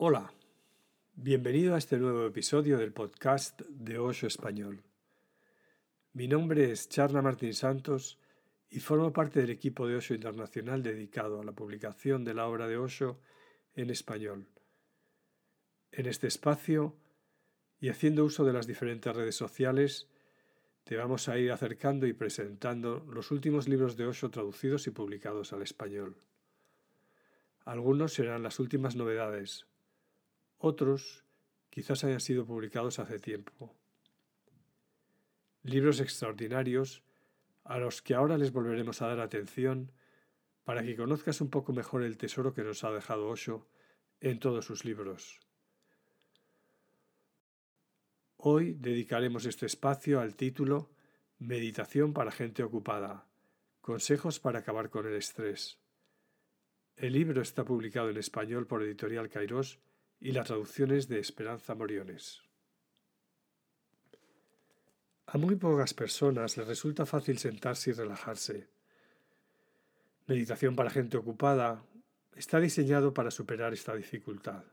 [0.00, 0.32] Hola,
[1.16, 4.84] bienvenido a este nuevo episodio del podcast de Osho Español.
[6.12, 8.20] Mi nombre es Charla Martín Santos
[8.70, 12.68] y formo parte del equipo de Osho Internacional dedicado a la publicación de la obra
[12.68, 13.18] de Osho
[13.74, 14.46] en español.
[15.90, 16.94] En este espacio,
[17.80, 20.06] y haciendo uso de las diferentes redes sociales,
[20.84, 25.52] te vamos a ir acercando y presentando los últimos libros de Osho traducidos y publicados
[25.52, 26.14] al español.
[27.64, 29.66] Algunos serán las últimas novedades,
[30.58, 31.24] otros
[31.70, 33.74] quizás hayan sido publicados hace tiempo.
[35.62, 37.02] Libros extraordinarios
[37.64, 39.92] a los que ahora les volveremos a dar atención
[40.64, 43.66] para que conozcas un poco mejor el tesoro que nos ha dejado Osho
[44.20, 45.40] en todos sus libros.
[48.36, 50.90] Hoy dedicaremos este espacio al título
[51.38, 53.26] Meditación para gente ocupada.
[53.80, 55.78] Consejos para acabar con el estrés.
[56.96, 59.78] El libro está publicado en español por Editorial Kairos
[60.20, 62.42] y las traducciones de Esperanza Moriones.
[65.26, 68.68] A muy pocas personas les resulta fácil sentarse y relajarse.
[70.26, 71.84] Meditación para gente ocupada
[72.34, 74.64] está diseñado para superar esta dificultad.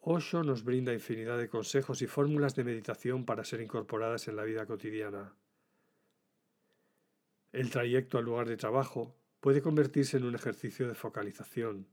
[0.00, 4.44] Osho nos brinda infinidad de consejos y fórmulas de meditación para ser incorporadas en la
[4.44, 5.34] vida cotidiana.
[7.52, 11.86] El trayecto al lugar de trabajo puede convertirse en un ejercicio de focalización.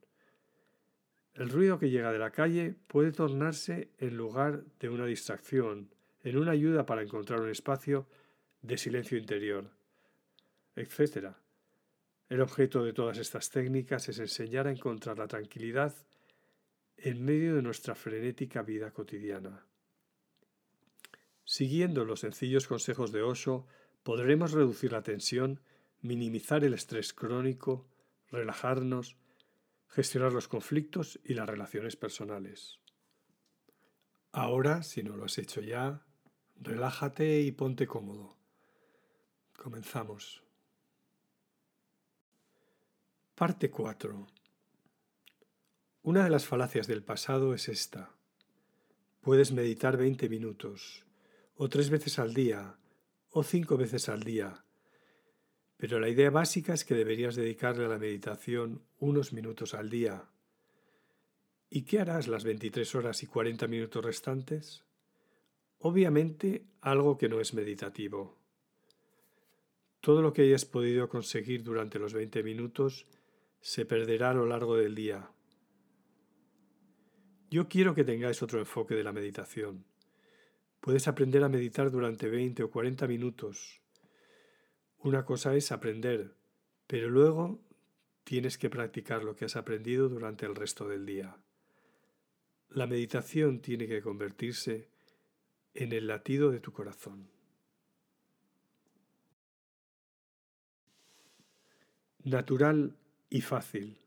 [1.38, 5.94] El ruido que llega de la calle puede tornarse en lugar de una distracción,
[6.24, 8.08] en una ayuda para encontrar un espacio
[8.64, 9.70] de silencio interior,
[10.76, 11.36] etc.
[12.28, 15.94] El objeto de todas estas técnicas es enseñar a encontrar la tranquilidad
[16.98, 19.64] en medio de nuestra frenética vida cotidiana.
[21.46, 23.68] Siguiendo los sencillos consejos de Osho,
[24.02, 25.62] podremos reducir la tensión,
[26.02, 27.88] minimizar el estrés crónico,
[28.32, 29.18] relajarnos,
[29.88, 32.80] gestionar los conflictos y las relaciones personales.
[34.32, 36.06] Ahora, si no lo has hecho ya,
[36.56, 38.38] relájate y ponte cómodo.
[39.56, 40.44] Comenzamos.
[43.34, 44.28] Parte 4.
[46.04, 48.16] Una de las falacias del pasado es esta.
[49.22, 51.06] Puedes meditar 20 minutos,
[51.56, 52.80] o tres veces al día,
[53.30, 54.64] o cinco veces al día,
[55.78, 60.26] pero la idea básica es que deberías dedicarle a la meditación unos minutos al día.
[61.70, 64.84] ¿Y qué harás las 23 horas y 40 minutos restantes?
[65.80, 68.38] Obviamente algo que no es meditativo.
[70.02, 73.06] Todo lo que hayas podido conseguir durante los 20 minutos
[73.60, 75.30] se perderá a lo largo del día.
[77.50, 79.86] Yo quiero que tengáis otro enfoque de la meditación.
[80.82, 83.82] Puedes aprender a meditar durante 20 o 40 minutos.
[85.00, 86.36] Una cosa es aprender,
[86.88, 87.60] pero luego
[88.24, 91.38] tienes que practicar lo que has aprendido durante el resto del día.
[92.70, 94.90] La meditación tiene que convertirse
[95.74, 97.30] en el latido de tu corazón.
[102.24, 102.98] Natural
[103.30, 103.98] y fácil.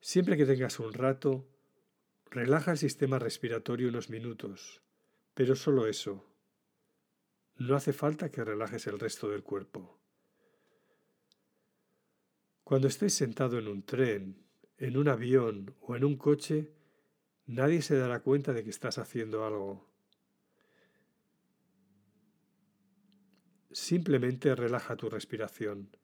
[0.00, 1.46] Siempre que tengas un rato,
[2.30, 4.80] relaja el sistema respiratorio unos minutos,
[5.34, 6.24] pero solo eso.
[7.58, 9.98] No hace falta que relajes el resto del cuerpo.
[12.64, 14.44] Cuando estés sentado en un tren,
[14.76, 16.72] en un avión o en un coche,
[17.46, 19.88] nadie se dará cuenta de que estás haciendo algo.
[23.70, 25.96] Simplemente relaja tu respiración.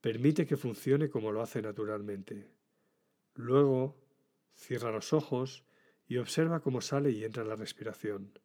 [0.00, 2.50] Permite que funcione como lo hace naturalmente.
[3.34, 4.00] Luego,
[4.54, 5.64] cierra los ojos
[6.06, 8.38] y observa cómo sale y entra la respiración,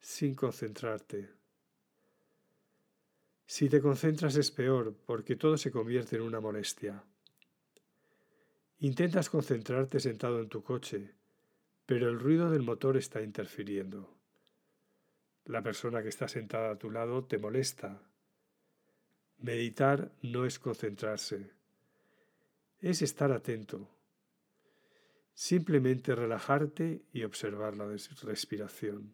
[0.00, 1.30] sin concentrarte.
[3.46, 7.02] Si te concentras es peor porque todo se convierte en una molestia.
[8.80, 11.14] Intentas concentrarte sentado en tu coche,
[11.86, 14.16] pero el ruido del motor está interfiriendo.
[15.44, 18.00] La persona que está sentada a tu lado te molesta.
[19.38, 21.60] Meditar no es concentrarse
[22.80, 23.88] es estar atento.
[25.34, 27.86] Simplemente relajarte y observar la
[28.22, 29.12] respiración.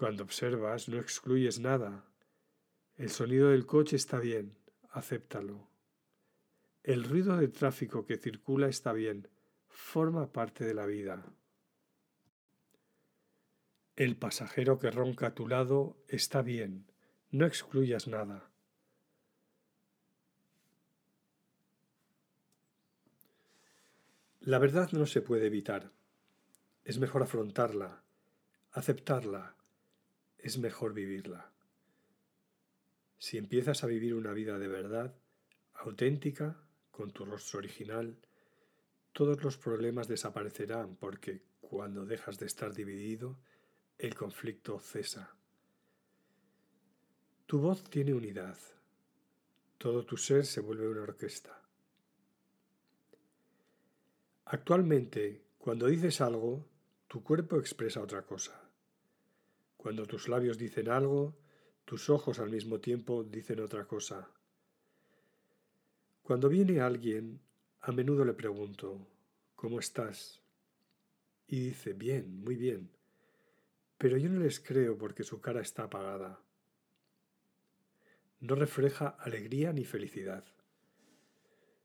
[0.00, 2.06] Cuando observas no excluyes nada.
[2.96, 4.56] El sonido del coche está bien,
[4.92, 5.68] acéptalo.
[6.82, 9.28] El ruido del tráfico que circula está bien,
[9.68, 11.22] forma parte de la vida.
[13.94, 16.90] El pasajero que ronca a tu lado está bien,
[17.30, 18.50] no excluyas nada.
[24.40, 25.92] La verdad no se puede evitar.
[26.84, 28.02] Es mejor afrontarla,
[28.72, 29.56] aceptarla,
[30.42, 31.52] es mejor vivirla.
[33.18, 35.14] Si empiezas a vivir una vida de verdad,
[35.74, 36.56] auténtica,
[36.90, 38.18] con tu rostro original,
[39.12, 43.38] todos los problemas desaparecerán porque cuando dejas de estar dividido,
[43.98, 45.34] el conflicto cesa.
[47.46, 48.56] Tu voz tiene unidad.
[49.76, 51.62] Todo tu ser se vuelve una orquesta.
[54.46, 56.66] Actualmente, cuando dices algo,
[57.08, 58.69] tu cuerpo expresa otra cosa.
[59.90, 61.36] Cuando tus labios dicen algo,
[61.84, 64.30] tus ojos al mismo tiempo dicen otra cosa.
[66.22, 67.40] Cuando viene alguien,
[67.80, 69.08] a menudo le pregunto,
[69.56, 70.40] ¿cómo estás?
[71.48, 72.88] Y dice, bien, muy bien.
[73.98, 76.40] Pero yo no les creo porque su cara está apagada.
[78.38, 80.44] No refleja alegría ni felicidad.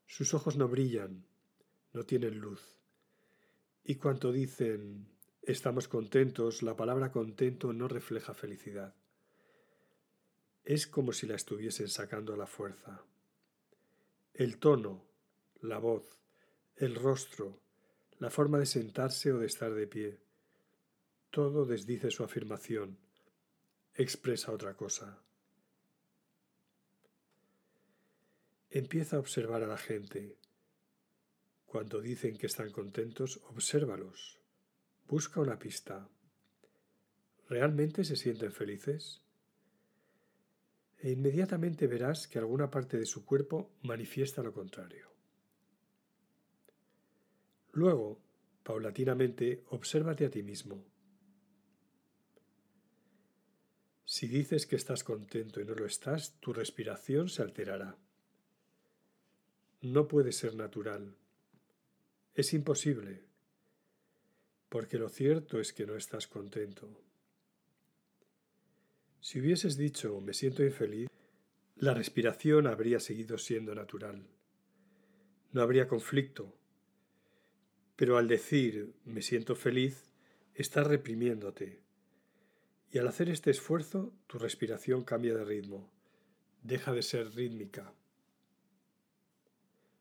[0.06, 1.26] Sus ojos no brillan,
[1.92, 2.78] no tienen luz.
[3.84, 5.08] Y cuando dicen,
[5.46, 8.96] estamos contentos, la palabra contento no refleja felicidad.
[10.64, 13.04] Es como si la estuviesen sacando a la fuerza.
[14.34, 15.06] El tono,
[15.62, 16.20] la voz,
[16.76, 17.62] el rostro,
[18.18, 20.20] la forma de sentarse o de estar de pie,
[21.30, 22.98] todo desdice su afirmación,
[23.94, 25.22] expresa otra cosa.
[28.70, 30.38] Empieza a observar a la gente.
[31.66, 34.45] Cuando dicen que están contentos, obsérvalos.
[35.08, 36.08] Busca una pista.
[37.48, 39.26] ¿Realmente se sienten felices?
[41.06, 45.08] e inmediatamente verás que alguna parte de su cuerpo manifiesta lo contrario.
[47.74, 48.20] Luego,
[48.64, 50.84] paulatinamente, obsérvate a ti mismo.
[54.04, 57.98] Si dices que estás contento y no lo estás, tu respiración se alterará.
[59.82, 61.16] No puede ser natural.
[62.34, 63.26] Es imposible,
[64.70, 66.90] porque lo cierto es que no estás contento.
[69.22, 71.10] Si hubieses dicho me siento infeliz,
[71.76, 74.28] la respiración habría seguido siendo natural.
[75.52, 76.58] No habría conflicto.
[77.96, 80.12] Pero al decir me siento feliz,
[80.54, 81.82] estás reprimiéndote.
[82.92, 85.92] Y al hacer este esfuerzo, tu respiración cambia de ritmo,
[86.64, 87.94] deja de ser rítmica.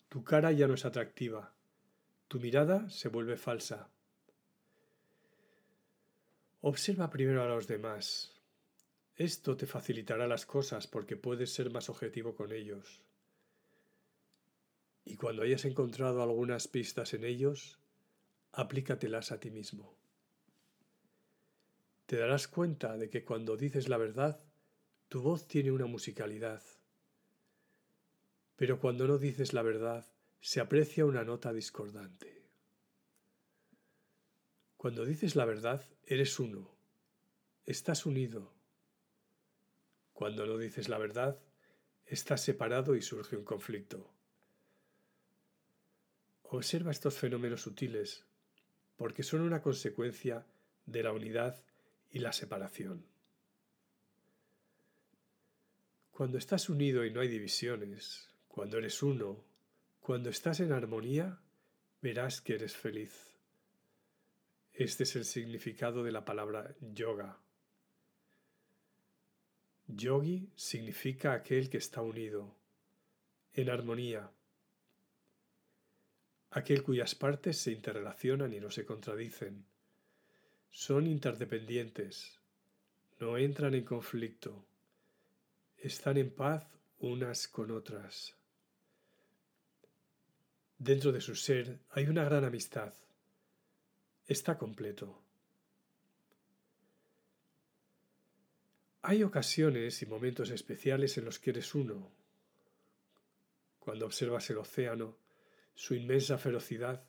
[0.08, 1.54] Tu cara ya no es atractiva,
[2.28, 3.90] tu mirada se vuelve falsa.
[6.66, 8.32] Observa primero a los demás,
[9.16, 13.02] esto te facilitará las cosas porque puedes ser más objetivo con ellos.
[15.04, 17.78] Y cuando hayas encontrado algunas pistas en ellos,
[18.52, 19.94] aplícatelas a ti mismo.
[22.06, 24.42] Te darás cuenta de que cuando dices la verdad,
[25.10, 26.62] tu voz tiene una musicalidad.
[28.56, 30.06] Pero cuando no dices la verdad,
[30.40, 32.33] se aprecia una nota discordante.
[34.84, 36.70] Cuando dices la verdad, eres uno.
[37.64, 38.52] Estás unido
[40.12, 41.40] cuando no dices la verdad,
[42.04, 44.12] estás separado y surge un conflicto.
[46.42, 48.26] Observa estos fenómenos sutiles,
[48.96, 50.44] porque son una consecuencia
[50.84, 51.64] de la unidad
[52.10, 53.06] y la separación.
[56.10, 59.42] Cuando estás unido y no hay divisiones, cuando eres uno,
[60.00, 61.40] cuando estás en armonía,
[62.02, 63.33] verás que eres feliz.
[64.74, 67.38] Este es el significado de la palabra yoga.
[69.86, 72.56] Yogi significa aquel que está unido,
[73.52, 74.32] en armonía,
[76.50, 79.64] aquel cuyas partes se interrelacionan y no se contradicen.
[80.72, 82.40] Son interdependientes,
[83.20, 84.66] no entran en conflicto,
[85.78, 86.66] están en paz
[86.98, 88.34] unas con otras.
[90.78, 92.92] Dentro de su ser hay una gran amistad.
[94.26, 95.22] Está completo.
[99.02, 102.10] Hay ocasiones y momentos especiales en los que eres uno.
[103.78, 105.18] Cuando observas el océano,
[105.74, 107.04] su inmensa ferocidad,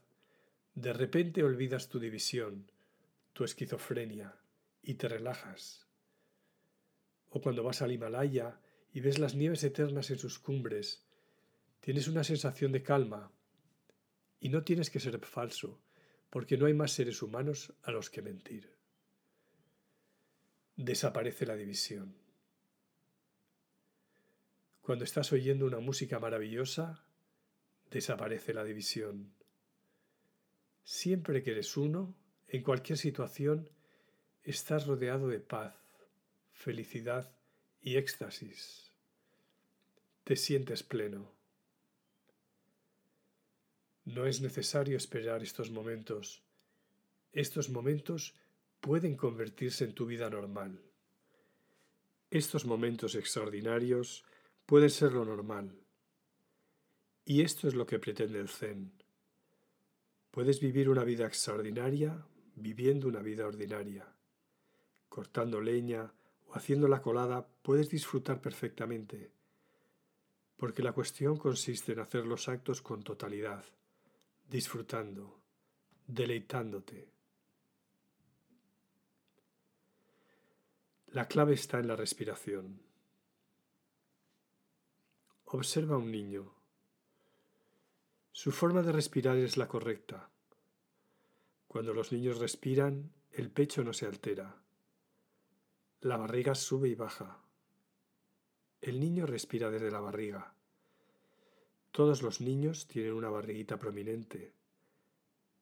[0.74, 2.69] de repente olvidas tu división,
[3.31, 4.36] tu esquizofrenia,
[4.84, 5.88] y te relajas.
[7.29, 8.60] O cuando vas al Himalaya
[8.91, 11.05] y ves las nieves eternas en sus cumbres,
[11.79, 13.31] tienes una sensación de calma.
[14.41, 15.79] Y no tienes que ser falso,
[16.29, 18.75] porque no hay más seres humanos a los que mentir
[20.75, 22.15] desaparece la división.
[24.82, 27.03] Cuando estás oyendo una música maravillosa,
[27.89, 29.34] desaparece la división.
[30.84, 32.15] Siempre que eres uno,
[32.48, 33.70] en cualquier situación,
[34.44, 35.75] estás rodeado de paz,
[36.51, 37.36] felicidad
[37.82, 38.91] y éxtasis.
[40.24, 41.35] Te sientes pleno.
[44.05, 46.43] No es necesario esperar estos momentos.
[47.33, 48.35] Estos momentos
[48.79, 50.79] pueden convertirse en tu vida normal.
[52.29, 54.24] Estos momentos extraordinarios
[54.67, 55.75] pueden ser lo normal.
[57.25, 58.91] Y esto es lo que pretende el Zen.
[60.29, 64.07] Puedes vivir una vida extraordinaria viviendo una vida ordinaria.
[65.09, 66.13] Cortando leña
[66.45, 69.31] o haciendo la colada puedes disfrutar perfectamente,
[70.57, 73.65] porque la cuestión consiste en hacer los actos con totalidad,
[74.50, 75.40] disfrutando,
[76.08, 77.10] deleitándote.
[81.08, 82.82] La clave está en la respiración.
[85.46, 86.54] Observa a un niño.
[88.32, 90.30] Su forma de respirar es la correcta.
[91.68, 94.62] Cuando los niños respiran, el pecho no se altera.
[96.02, 97.40] La barriga sube y baja.
[98.82, 100.54] El niño respira desde la barriga.
[101.96, 104.54] Todos los niños tienen una barriguita prominente.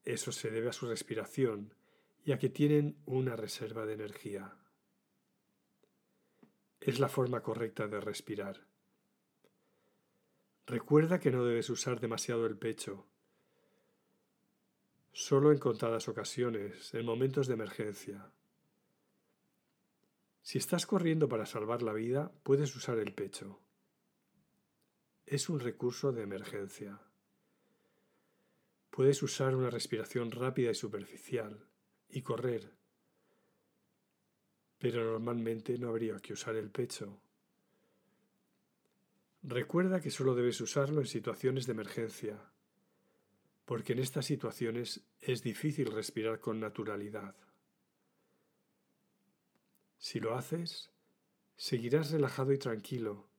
[0.04, 1.76] Eso se debe a su respiración
[2.26, 4.56] y a que tienen una reserva de energía.
[6.82, 8.66] Es la forma correcta de respirar.
[10.66, 13.06] Recuerda que no debes usar demasiado el pecho.
[15.12, 18.32] Solo en contadas ocasiones, en momentos de emergencia.
[20.42, 23.63] Si estás corriendo para salvar la vida, puedes usar el pecho.
[25.26, 27.00] Es un recurso de emergencia.
[28.90, 31.68] Puedes usar una respiración rápida y superficial
[32.10, 32.84] y correr
[34.84, 37.18] pero normalmente no habría que usar el pecho.
[39.42, 42.52] Recuerda que solo debes usarlo en situaciones de emergencia,
[43.64, 47.34] porque en estas situaciones es difícil respirar con naturalidad.
[50.00, 50.92] Si lo haces,
[51.56, 53.30] seguirás relajado y tranquilo,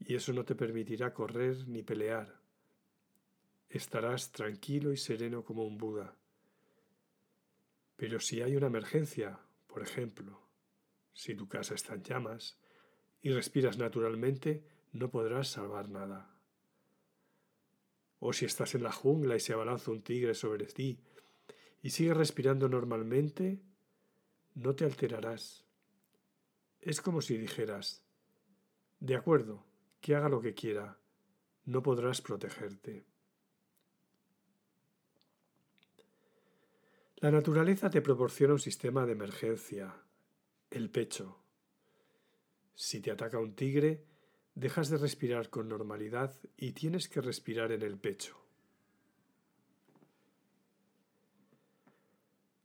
[0.00, 2.40] y eso no te permitirá correr ni pelear.
[3.68, 6.16] Estarás tranquilo y sereno como un Buda.
[7.96, 10.40] Pero si hay una emergencia, por ejemplo,
[11.12, 12.58] si tu casa está en llamas
[13.20, 16.34] y respiras naturalmente, no podrás salvar nada.
[18.18, 20.98] O si estás en la jungla y se abalanza un tigre sobre ti
[21.82, 23.60] y sigues respirando normalmente,
[24.54, 25.64] no te alterarás.
[26.80, 28.02] Es como si dijeras,
[28.98, 29.69] de acuerdo,
[30.00, 30.98] que haga lo que quiera,
[31.66, 33.04] no podrás protegerte.
[37.16, 39.94] La naturaleza te proporciona un sistema de emergencia,
[40.70, 41.38] el pecho.
[42.74, 44.06] Si te ataca un tigre,
[44.54, 48.40] dejas de respirar con normalidad y tienes que respirar en el pecho.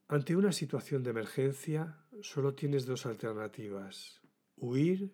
[0.08, 4.22] Ante una situación de emergencia, solo tienes dos alternativas,
[4.56, 5.12] huir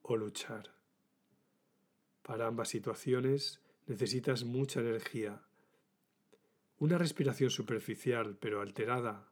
[0.00, 0.81] o luchar.
[2.22, 5.42] Para ambas situaciones necesitas mucha energía.
[6.78, 9.28] Una respiración superficial pero alterada,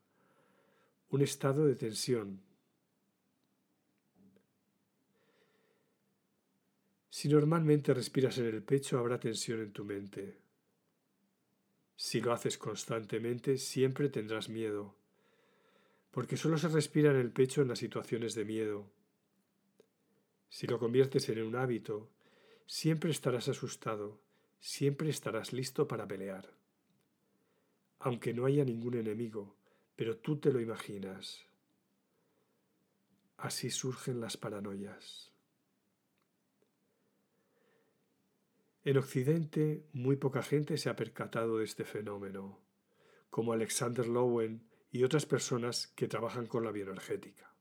[1.10, 2.42] un estado de tensión,
[7.20, 10.38] Si normalmente respiras en el pecho, habrá tensión en tu mente.
[11.94, 14.96] Si lo haces constantemente, siempre tendrás miedo,
[16.12, 18.90] porque solo se respira en el pecho en las situaciones de miedo.
[20.48, 22.08] Si lo conviertes en un hábito,
[22.70, 24.22] siempre estarás asustado,
[24.60, 26.54] siempre estarás listo para pelear.
[27.98, 29.56] Aunque no haya ningún enemigo,
[29.96, 31.44] pero tú te lo imaginas.
[33.36, 35.32] Así surgen las paranoias.
[38.84, 42.60] En Occidente muy poca gente se ha percatado de este fenómeno,
[43.30, 44.62] como Alexander Lowen
[44.92, 47.52] y otras personas que trabajan con la bioenergética.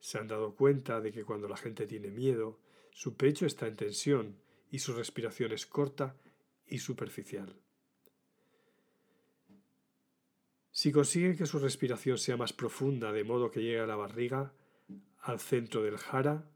[0.00, 2.63] Se han dado cuenta de que cuando la gente tiene miedo,
[2.94, 4.36] su pecho está en tensión
[4.70, 6.16] y su respiración es corta
[6.64, 7.60] y superficial.
[10.70, 14.52] Si consiguen que su respiración sea más profunda de modo que llegue a la barriga,
[15.18, 16.48] al centro del jara,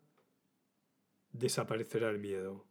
[1.33, 2.67] desaparecerá el miedo.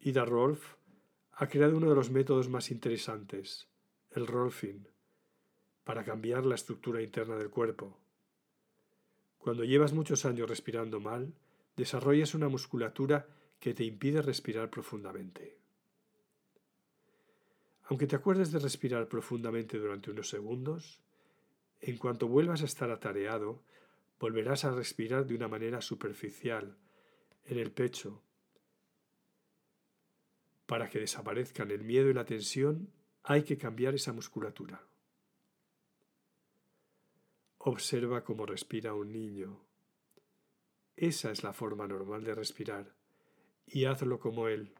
[0.00, 0.74] Ida Rolf
[1.32, 3.68] ha creado uno de los métodos más interesantes,
[4.10, 4.86] el Rolfing,
[5.82, 8.03] para cambiar la estructura interna del cuerpo.
[9.44, 11.34] Cuando llevas muchos años respirando mal,
[11.76, 13.28] desarrollas una musculatura
[13.60, 15.58] que te impide respirar profundamente.
[17.82, 20.98] Aunque te acuerdes de respirar profundamente durante unos segundos,
[21.82, 23.62] en cuanto vuelvas a estar atareado,
[24.18, 26.78] volverás a respirar de una manera superficial,
[27.44, 28.22] en el pecho,
[30.64, 32.88] para que desaparezcan el miedo y la tensión,
[33.22, 34.80] hay que cambiar esa musculatura.
[37.66, 39.58] Observa cómo respira un niño.
[40.96, 42.94] Esa es la forma normal de respirar
[43.66, 44.74] y hazlo como él.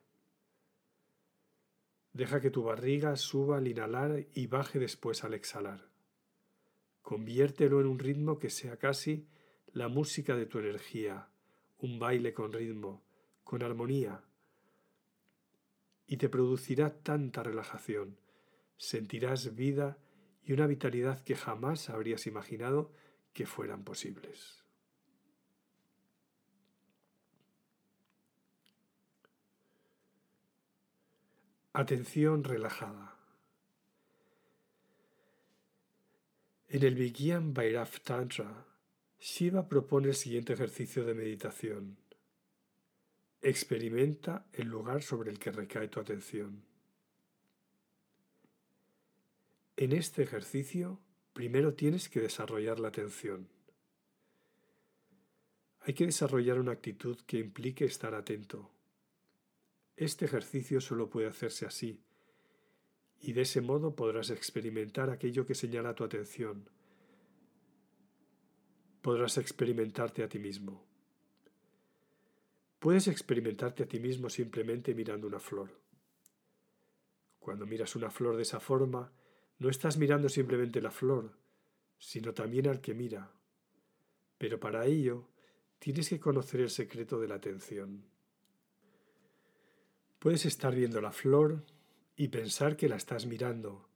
[2.12, 5.88] Deja que tu barriga suba al inhalar y baje después al exhalar.
[7.00, 9.28] Conviértelo en un ritmo que sea casi
[9.72, 11.30] la música de tu energía,
[11.78, 13.02] un baile con ritmo,
[13.44, 14.22] con armonía,
[16.06, 18.18] y te producirá tanta relajación,
[18.76, 19.96] sentirás vida
[20.44, 22.92] y una vitalidad que jamás habrías imaginado
[23.32, 24.64] que fueran posibles.
[31.72, 33.16] Atención relajada.
[36.68, 38.66] En el Vigyan Bhairav Tantra,
[39.18, 41.96] Shiva propone el siguiente ejercicio de meditación.
[43.40, 46.73] Experimenta el lugar sobre el que recae tu atención.
[49.76, 51.00] En este ejercicio,
[51.32, 53.48] primero tienes que desarrollar la atención.
[55.80, 58.70] Hay que desarrollar una actitud que implique estar atento.
[59.96, 62.00] Este ejercicio solo puede hacerse así,
[63.20, 66.70] y de ese modo podrás experimentar aquello que señala tu atención.
[69.02, 70.86] Podrás experimentarte a ti mismo.
[72.78, 75.80] Puedes experimentarte a ti mismo simplemente mirando una flor.
[77.40, 79.12] Cuando miras una flor de esa forma,
[79.58, 81.36] no estás mirando simplemente la flor,
[81.98, 83.32] sino también al que mira.
[84.38, 85.28] Pero para ello
[85.78, 88.04] tienes que conocer el secreto de la atención.
[90.18, 91.64] Puedes estar viendo la flor
[92.16, 93.88] y pensar que la estás mirando,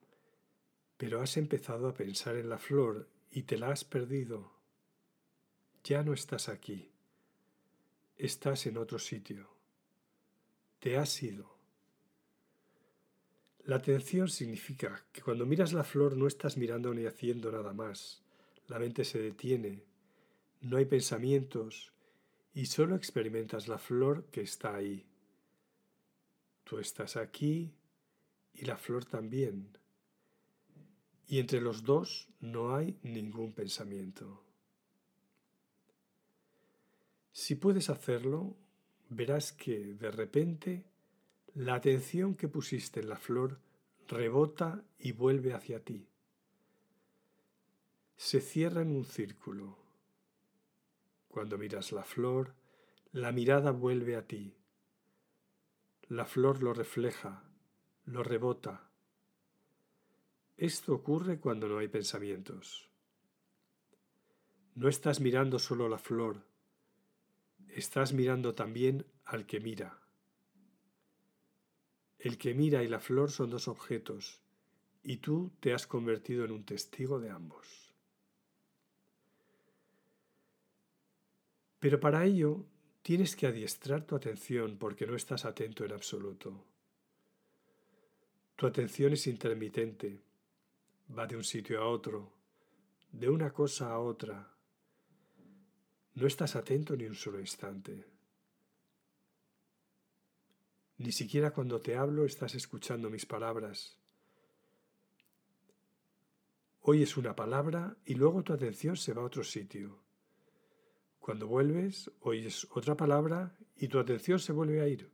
[0.97, 4.53] pero has empezado a pensar en la flor y te la has perdido.
[5.85, 6.93] Ya no estás aquí
[8.19, 9.49] estás en otro sitio.
[10.81, 11.58] Te has ido.
[13.69, 18.23] La atención significa que cuando miras la flor no estás mirando ni haciendo nada más.
[18.67, 19.85] La mente se detiene,
[20.63, 21.93] no hay pensamientos
[22.55, 25.05] y solo experimentas la flor que está ahí.
[26.65, 27.75] Tú estás aquí
[28.55, 29.77] y la flor también.
[31.27, 34.47] Y entre los dos no hay ningún pensamiento.
[37.33, 38.57] Si puedes hacerlo,
[39.11, 40.87] verás que de repente
[41.59, 43.59] la atención que pusiste en la flor
[44.07, 46.07] rebota y vuelve hacia ti.
[48.17, 49.77] Se cierra en un círculo.
[51.27, 52.55] Cuando miras la flor,
[53.11, 54.55] la mirada vuelve a ti.
[56.09, 57.43] La flor lo refleja,
[58.05, 58.89] lo rebota.
[60.57, 62.89] Esto ocurre cuando no hay pensamientos.
[64.77, 66.45] No estás mirando solo la flor,
[67.71, 70.08] estás mirando también al que mira.
[72.19, 74.41] El que mira y la flor son dos objetos,
[75.03, 77.95] y tú te has convertido en un testigo de ambos.
[81.79, 82.65] Pero para ello
[83.03, 86.65] tienes que adiestrar tu atención porque no estás atento en absoluto.
[88.57, 90.21] Tu atención es intermitente,
[91.17, 92.33] va de un sitio a otro,
[93.13, 94.53] de una cosa a otra,
[96.15, 98.18] no estás atento ni un solo instante.
[100.99, 103.97] Ni siquiera cuando te hablo estás escuchando mis palabras.
[106.81, 110.01] Oyes una palabra y luego tu atención se va a otro sitio.
[111.21, 115.09] Cuando vuelves, oyes otra palabra y tu atención se vuelve a ir.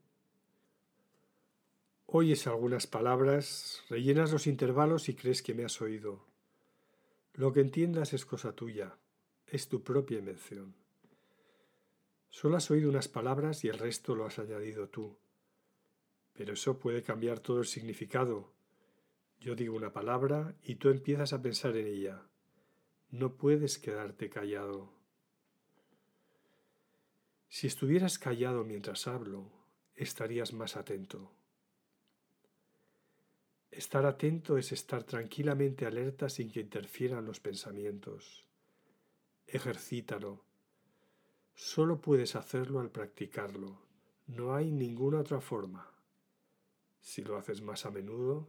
[2.07, 6.25] Oyes algunas palabras, rellenas los intervalos y crees que me has oído.
[7.35, 8.97] Lo que entiendas es cosa tuya,
[9.47, 10.75] es tu propia invención.
[12.31, 15.19] Solo has oído unas palabras y el resto lo has añadido tú.
[16.35, 18.53] Pero eso puede cambiar todo el significado.
[19.41, 22.23] Yo digo una palabra y tú empiezas a pensar en ella.
[23.11, 24.93] No puedes quedarte callado.
[27.49, 29.51] Si estuvieras callado mientras hablo,
[29.95, 31.31] estarías más atento.
[33.71, 38.45] Estar atento es estar tranquilamente alerta sin que interfieran los pensamientos.
[39.47, 40.45] Ejercítalo
[41.55, 43.79] Solo puedes hacerlo al practicarlo.
[44.27, 45.94] No hay ninguna otra forma.
[47.05, 48.49] Si lo haces más a menudo,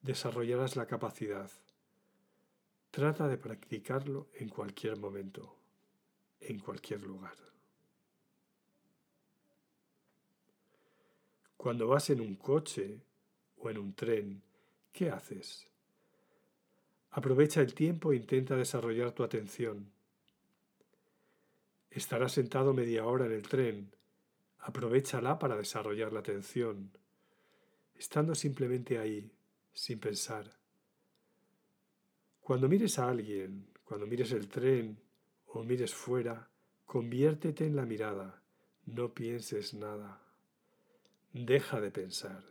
[0.00, 1.50] desarrollarás la capacidad.
[2.90, 5.56] Trata de practicarlo en cualquier momento,
[6.40, 7.36] en cualquier lugar.
[11.56, 13.02] Cuando vas en un coche
[13.58, 14.42] o en un tren,
[14.92, 15.70] ¿qué haces?
[17.10, 19.92] Aprovecha el tiempo e intenta desarrollar tu atención
[21.96, 23.90] Estarás sentado media hora en el tren.
[24.58, 26.90] Aprovechala para desarrollar la atención,
[27.98, 29.30] estando simplemente ahí,
[29.72, 30.56] sin pensar.
[32.40, 34.98] Cuando mires a alguien, cuando mires el tren
[35.46, 36.48] o mires fuera,
[36.84, 38.42] conviértete en la mirada,
[38.84, 40.22] no pienses nada.
[41.32, 42.44] Deja de pensar.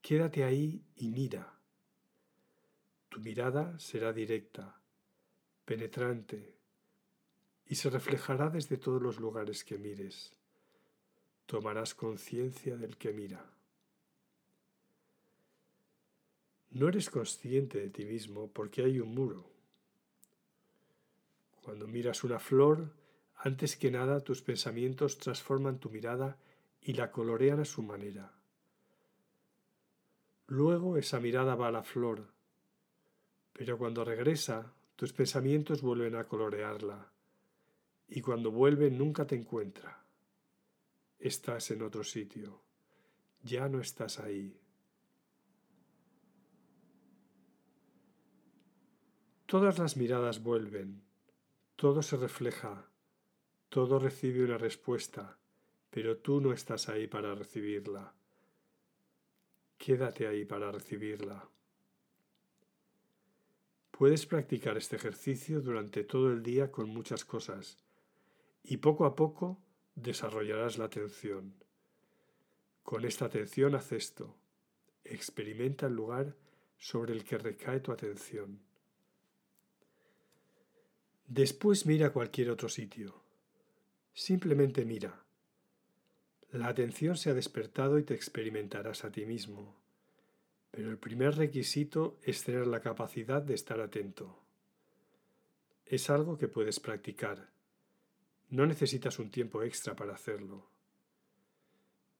[0.00, 1.58] Quédate ahí y mira.
[3.08, 4.80] Tu mirada será directa,
[5.64, 6.56] penetrante,
[7.66, 10.32] y se reflejará desde todos los lugares que mires.
[11.46, 13.50] Tomarás conciencia del que mira.
[16.72, 19.50] No eres consciente de ti mismo porque hay un muro.
[21.62, 22.90] Cuando miras una flor,
[23.36, 26.38] antes que nada tus pensamientos transforman tu mirada
[26.80, 28.32] y la colorean a su manera.
[30.46, 32.32] Luego esa mirada va a la flor,
[33.52, 37.12] pero cuando regresa, tus pensamientos vuelven a colorearla,
[38.08, 40.04] y cuando vuelve nunca te encuentra.
[41.18, 42.62] Estás en otro sitio,
[43.42, 44.61] ya no estás ahí.
[49.52, 51.02] Todas las miradas vuelven,
[51.76, 52.88] todo se refleja,
[53.68, 55.36] todo recibe una respuesta,
[55.90, 58.14] pero tú no estás ahí para recibirla.
[59.76, 61.50] Quédate ahí para recibirla.
[63.90, 67.76] Puedes practicar este ejercicio durante todo el día con muchas cosas
[68.64, 69.58] y poco a poco
[69.96, 71.52] desarrollarás la atención.
[72.82, 74.34] Con esta atención haz esto.
[75.04, 76.36] Experimenta el lugar
[76.78, 78.71] sobre el que recae tu atención.
[81.34, 83.22] Después mira cualquier otro sitio.
[84.12, 85.24] Simplemente mira.
[86.50, 89.74] La atención se ha despertado y te experimentarás a ti mismo.
[90.70, 94.44] Pero el primer requisito es tener la capacidad de estar atento.
[95.86, 97.48] Es algo que puedes practicar.
[98.50, 100.68] No necesitas un tiempo extra para hacerlo.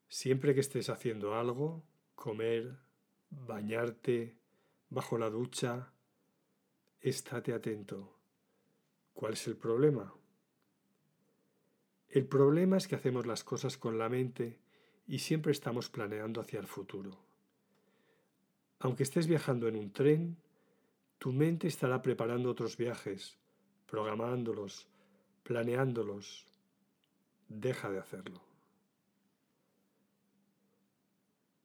[0.09, 2.79] Siempre que estés haciendo algo, comer,
[3.29, 4.39] bañarte,
[4.89, 5.93] bajo la ducha,
[7.03, 8.22] estate atento.
[9.15, 10.13] ¿Cuál es el problema?
[12.09, 14.59] El problema es que hacemos las cosas con la mente
[15.07, 17.19] y siempre estamos planeando hacia el futuro.
[18.81, 20.37] Aunque estés viajando en un tren,
[21.19, 23.39] tu mente estará preparando otros viajes,
[23.87, 24.89] programándolos,
[25.43, 26.47] planeándolos.
[27.49, 28.43] Deja de hacerlo.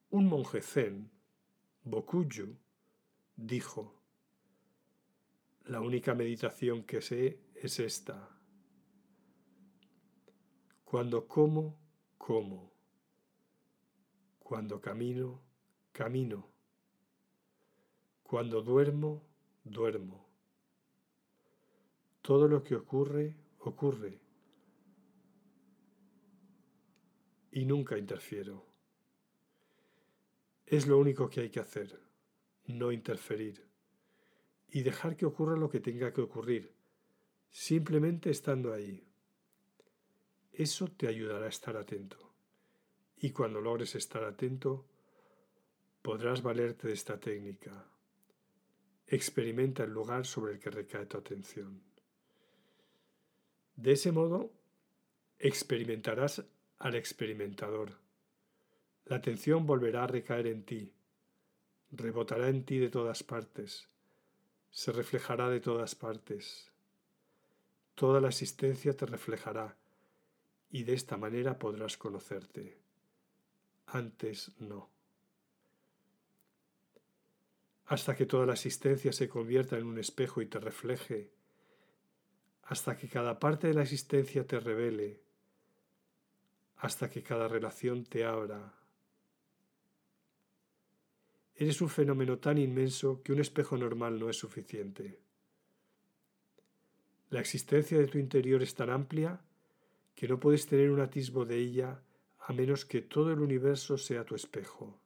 [0.10, 1.10] Un monje zen,
[1.84, 2.56] Bokuju,
[3.36, 3.97] dijo,
[5.68, 8.30] la única meditación que sé es esta.
[10.86, 11.78] Cuando como,
[12.18, 12.72] como.
[14.40, 15.42] Cuando camino,
[15.92, 16.48] camino.
[18.24, 19.24] Cuando duermo,
[19.64, 20.26] duermo.
[22.22, 24.22] Todo lo que ocurre, ocurre.
[27.52, 28.66] Y nunca interfiero.
[30.66, 32.00] Es lo único que hay que hacer,
[32.66, 33.68] no interferir.
[34.70, 36.74] Y dejar que ocurra lo que tenga que ocurrir,
[37.50, 39.04] simplemente estando ahí.
[40.52, 42.34] Eso te ayudará a estar atento.
[43.18, 44.86] Y cuando logres estar atento,
[46.02, 47.88] podrás valerte de esta técnica
[49.08, 51.82] experimenta el lugar sobre el que recae tu atención.
[53.76, 54.52] De ese modo,
[55.40, 56.44] experimentarás
[56.80, 57.98] al experimentador.
[59.06, 60.94] La atención volverá a recaer en ti,
[61.92, 63.88] rebotará en ti de todas partes,
[64.72, 66.72] se reflejará de todas partes.
[67.96, 69.78] Toda la existencia te reflejará
[70.70, 72.78] y de esta manera podrás conocerte.
[73.88, 74.98] Antes no
[77.88, 81.32] hasta que toda la existencia se convierta en un espejo y te refleje,
[82.64, 85.22] hasta que cada parte de la existencia te revele,
[86.78, 88.77] hasta que cada relación te abra.
[91.60, 95.20] Eres un fenómeno tan inmenso que un espejo normal no es suficiente.
[97.32, 99.42] La existencia de tu interior es tan amplia
[100.14, 102.04] que no puedes tener un atisbo de ella
[102.40, 105.02] a menos que todo el universo sea tu espejo.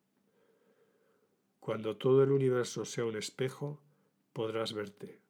[1.61, 3.81] Cuando todo el universo sea un espejo,
[4.33, 5.21] podrás verte.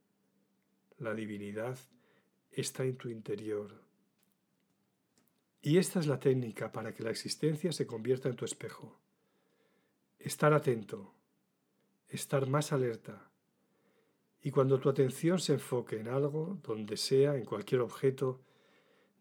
[0.98, 1.78] La divinidad
[2.52, 3.80] está en tu interior.
[5.62, 9.01] Y esta es la técnica para que la existencia se convierta en tu espejo.
[10.24, 11.14] Estar atento,
[12.08, 13.30] estar más alerta.
[14.42, 18.42] Y cuando tu atención se enfoque en algo, donde sea, en cualquier objeto,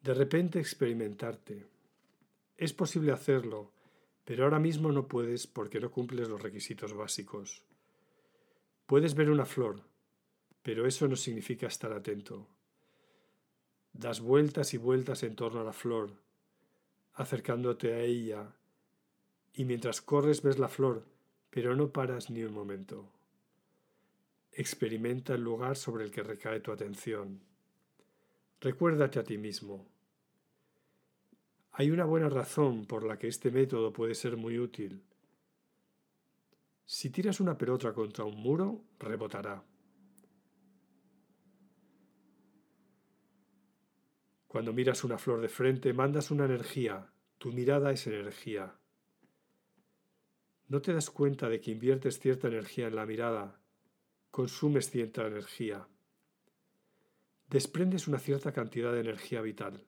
[0.02, 1.66] de repente experimentarte.
[2.56, 3.72] Es posible hacerlo
[4.30, 7.64] pero ahora mismo no puedes porque no cumples los requisitos básicos.
[8.86, 9.82] Puedes ver una flor,
[10.62, 12.46] pero eso no significa estar atento.
[13.92, 16.12] Das vueltas y vueltas en torno a la flor,
[17.14, 18.54] acercándote a ella,
[19.54, 21.04] y mientras corres ves la flor,
[21.50, 23.10] pero no paras ni un momento.
[24.52, 27.40] Experimenta el lugar sobre el que recae tu atención.
[28.60, 29.86] Recuérdate a ti mismo.
[31.72, 35.02] Hay una buena razón por la que este método puede ser muy útil.
[36.84, 39.62] Si tiras una pelota contra un muro, rebotará.
[44.48, 47.06] Cuando miras una flor de frente, mandas una energía.
[47.38, 48.79] Tu mirada es energía.
[50.70, 53.58] No te das cuenta de que inviertes cierta energía en la mirada,
[54.30, 55.88] consumes cierta energía,
[57.48, 59.84] desprendes una cierta cantidad de energía vital.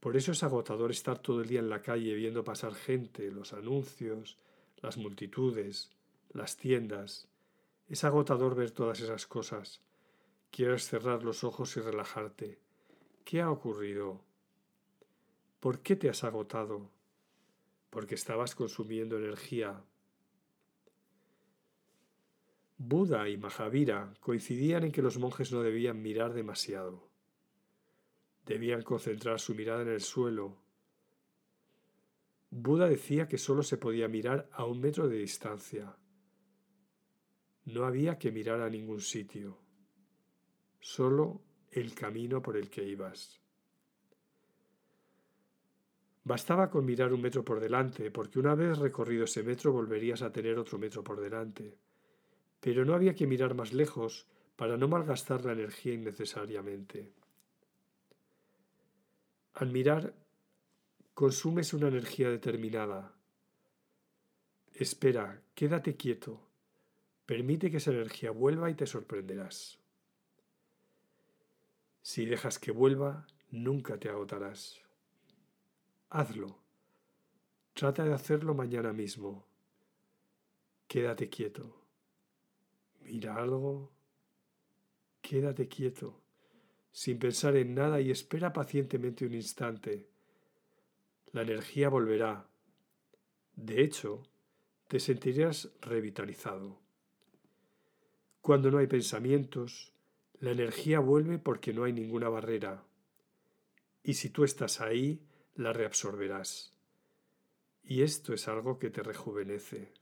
[0.00, 3.52] Por eso es agotador estar todo el día en la calle viendo pasar gente, los
[3.52, 4.38] anuncios,
[4.78, 5.90] las multitudes,
[6.32, 7.28] las tiendas.
[7.88, 9.82] Es agotador ver todas esas cosas.
[10.50, 12.60] Quieres cerrar los ojos y relajarte.
[13.26, 14.22] ¿Qué ha ocurrido?
[15.60, 16.95] ¿Por qué te has agotado?
[17.96, 19.82] Porque estabas consumiendo energía.
[22.76, 27.08] Buda y Mahavira coincidían en que los monjes no debían mirar demasiado.
[28.44, 30.58] Debían concentrar su mirada en el suelo.
[32.50, 35.96] Buda decía que solo se podía mirar a un metro de distancia.
[37.64, 39.58] No había que mirar a ningún sitio,
[40.80, 43.45] solo el camino por el que ibas.
[46.26, 50.32] Bastaba con mirar un metro por delante, porque una vez recorrido ese metro volverías a
[50.32, 51.78] tener otro metro por delante.
[52.58, 57.12] Pero no había que mirar más lejos para no malgastar la energía innecesariamente.
[59.54, 60.14] Al mirar,
[61.14, 63.14] consumes una energía determinada.
[64.74, 66.40] Espera, quédate quieto.
[67.24, 69.78] Permite que esa energía vuelva y te sorprenderás.
[72.02, 74.85] Si dejas que vuelva, nunca te agotarás.
[76.10, 76.58] Hazlo.
[77.74, 79.46] Trata de hacerlo mañana mismo.
[80.88, 81.82] Quédate quieto.
[83.00, 83.92] Mira algo.
[85.20, 86.26] Quédate quieto
[86.96, 90.08] sin pensar en nada y espera pacientemente un instante.
[91.30, 92.48] La energía volverá.
[93.54, 94.22] De hecho,
[94.88, 96.80] te sentirás revitalizado.
[98.40, 99.92] Cuando no hay pensamientos,
[100.40, 102.82] la energía vuelve porque no hay ninguna barrera.
[104.02, 105.20] Y si tú estás ahí,
[105.56, 106.72] la reabsorberás.
[107.82, 109.92] Y esto es algo que te rejuvenece.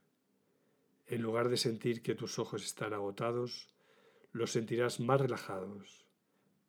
[1.06, 3.68] En lugar de sentir que tus ojos están agotados,
[4.32, 6.04] los sentirás más relajados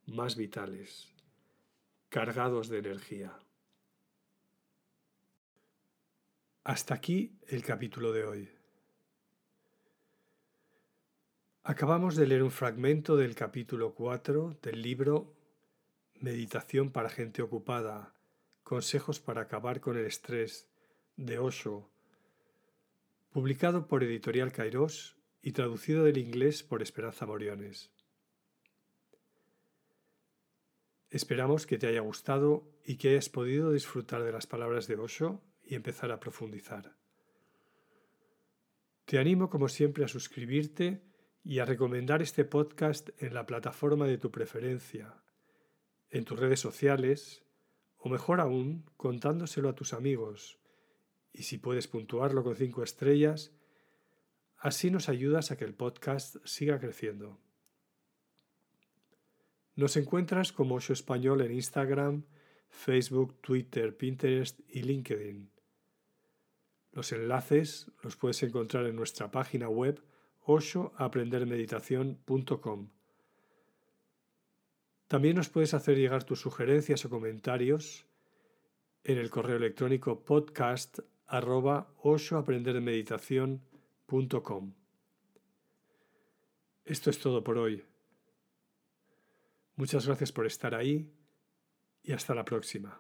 [0.08, 1.12] más vitales,
[2.10, 3.38] cargados de energía.
[6.64, 8.50] Hasta aquí el capítulo de hoy.
[11.64, 15.34] Acabamos de leer un fragmento del capítulo 4 del libro
[16.22, 18.14] Meditación para gente ocupada,
[18.66, 20.68] consejos para acabar con el estrés
[21.16, 21.88] de Osho,
[23.32, 27.92] publicado por Editorial Kairos y traducido del inglés por Esperanza Moriones.
[31.12, 35.44] Esperamos que te haya gustado y que hayas podido disfrutar de las palabras de Osho
[35.64, 36.98] y empezar a profundizar.
[39.06, 41.04] Te animo como siempre a suscribirte
[41.44, 45.22] y a recomendar este podcast en la plataforma de tu preferencia,
[46.10, 47.45] en tus redes sociales
[48.06, 50.60] o mejor aún contándoselo a tus amigos
[51.34, 53.52] y si puedes puntuarlo con cinco estrellas,
[54.58, 57.40] así nos ayudas a que el podcast siga creciendo.
[59.76, 62.26] Nos encuentras como Osho Español en Instagram,
[62.70, 65.50] Facebook, Twitter, Pinterest y LinkedIn.
[66.92, 70.00] Los enlaces los puedes encontrar en nuestra página web
[70.42, 72.90] oshoaprendermeditación.com.
[75.08, 78.08] También nos puedes hacer llegar tus sugerencias o comentarios
[79.04, 81.00] en el correo electrónico podcast
[86.86, 87.84] Esto es todo por hoy.
[89.76, 91.12] Muchas gracias por estar ahí
[92.02, 93.00] y hasta la próxima.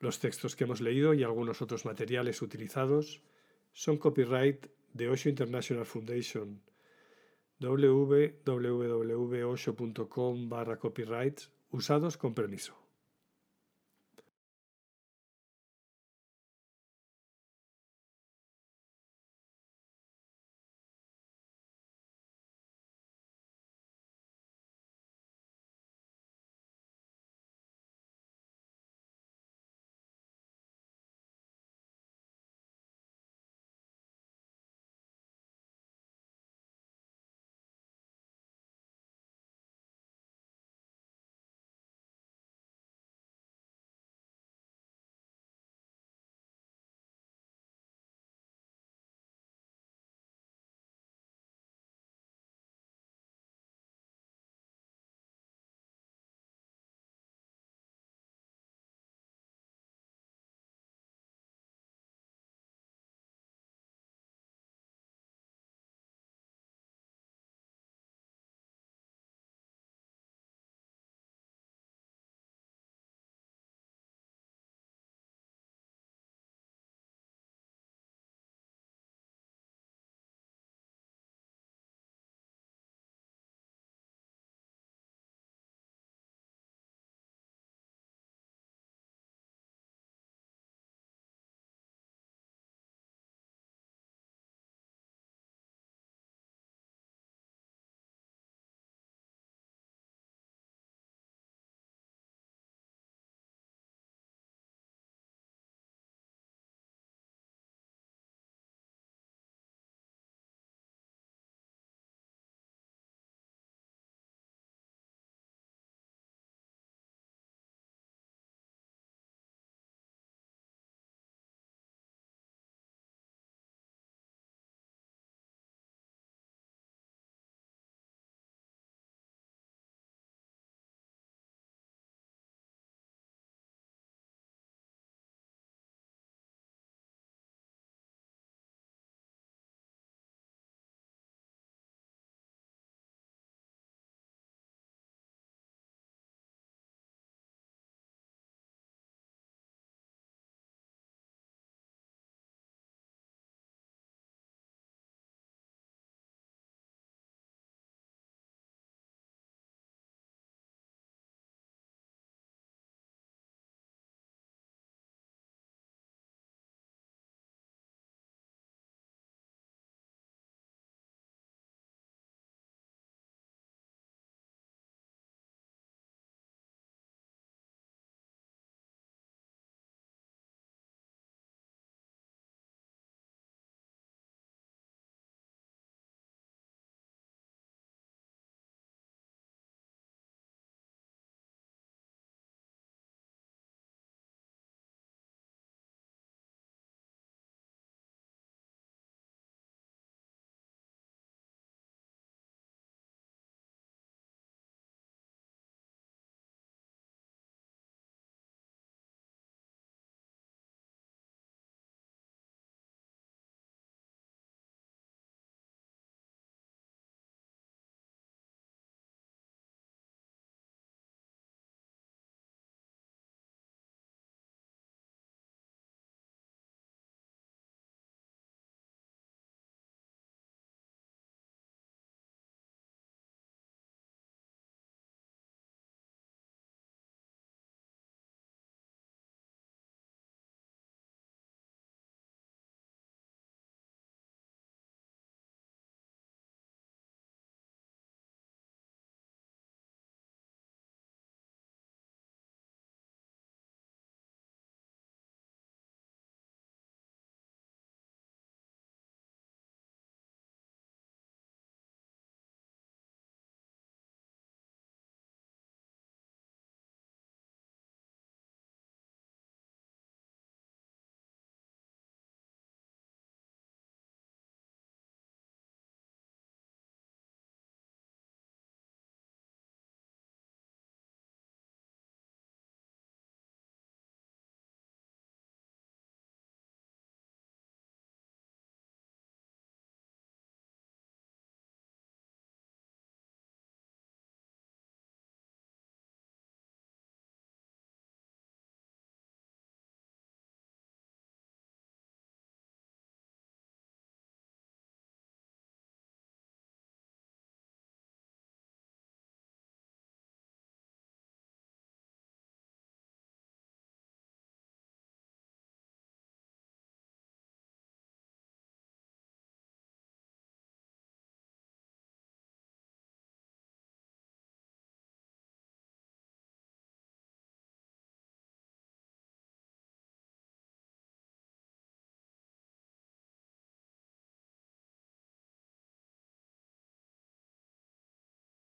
[0.00, 3.22] Los textos que hemos leído y algunos otros materiales utilizados
[3.72, 6.60] son copyright de Osho International Foundation
[7.62, 8.48] www.osho.com
[10.48, 12.81] barra copyrights usados con permiso.